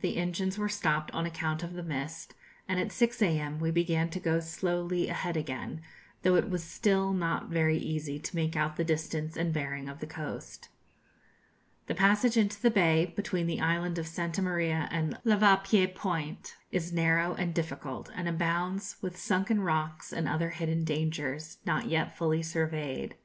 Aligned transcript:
the 0.00 0.16
engines 0.16 0.56
were 0.56 0.66
stopped 0.66 1.10
on 1.10 1.26
account 1.26 1.62
of 1.62 1.74
the 1.74 1.82
mist; 1.82 2.32
and 2.66 2.80
at 2.80 2.90
6 2.90 3.20
a.m. 3.20 3.60
we 3.60 3.70
began 3.70 4.08
to 4.08 4.18
go 4.18 4.40
slowly 4.40 5.10
ahead 5.10 5.36
again, 5.36 5.82
though 6.22 6.36
it 6.36 6.48
was 6.48 6.64
still 6.64 7.12
not 7.12 7.50
very 7.50 7.76
easy 7.76 8.18
to 8.18 8.34
make 8.34 8.56
out 8.56 8.76
the 8.76 8.82
distance 8.84 9.36
and 9.36 9.52
bearing 9.52 9.86
of 9.86 10.00
the 10.00 10.06
coast. 10.06 10.70
The 11.86 11.94
passage 11.94 12.38
into 12.38 12.58
the 12.62 12.70
bay, 12.70 13.12
between 13.14 13.46
the 13.46 13.60
island 13.60 13.98
of 13.98 14.08
Santa 14.08 14.40
Maria 14.40 14.88
and 14.90 15.18
Lavapié 15.22 15.94
Point, 15.94 16.56
is 16.72 16.90
narrow 16.90 17.34
and 17.34 17.52
difficult, 17.52 18.10
and 18.14 18.26
abounds 18.26 18.96
with 19.02 19.18
sunken 19.18 19.60
rocks 19.60 20.14
and 20.14 20.26
other 20.26 20.48
hidden 20.48 20.84
dangers, 20.84 21.58
not 21.66 21.90
yet 21.90 22.16
fully 22.16 22.42
surveyed. 22.42 23.16